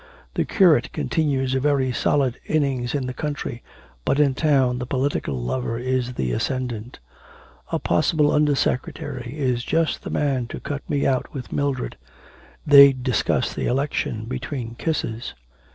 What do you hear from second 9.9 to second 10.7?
the man to